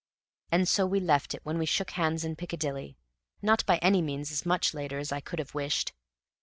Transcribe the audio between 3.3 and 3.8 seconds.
not by